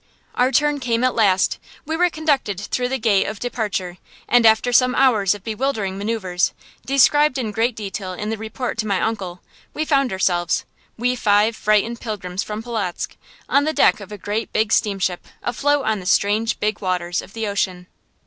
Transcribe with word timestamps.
Our 0.33 0.51
turn 0.51 0.79
came 0.79 1.03
at 1.03 1.13
last. 1.13 1.59
We 1.85 1.95
were 1.95 2.09
conducted 2.09 2.59
through 2.59 2.89
the 2.89 2.97
gate 2.97 3.27
of 3.27 3.39
departure, 3.39 3.99
and 4.27 4.47
after 4.47 4.73
some 4.73 4.95
hours 4.95 5.35
of 5.35 5.43
bewildering 5.43 5.99
manœuvres, 5.99 6.53
described 6.87 7.37
in 7.37 7.51
great 7.51 7.75
detail 7.75 8.13
in 8.13 8.31
the 8.31 8.37
report 8.39 8.79
to 8.79 8.87
my 8.87 8.99
uncle, 8.99 9.41
we 9.75 9.85
found 9.85 10.11
ourselves 10.11 10.65
we 10.97 11.15
five 11.15 11.55
frightened 11.55 12.01
pilgrims 12.01 12.41
from 12.41 12.63
Polotzk 12.63 13.15
on 13.47 13.63
the 13.65 13.73
deck 13.73 13.99
of 13.99 14.11
a 14.11 14.17
great 14.17 14.51
big 14.51 14.71
steamship 14.71 15.23
afloat 15.43 15.85
on 15.85 15.99
the 15.99 16.07
strange 16.07 16.59
big 16.59 16.81
waters 16.81 17.21
of 17.21 17.33
the 17.33 17.45
ocean. 17.45 17.85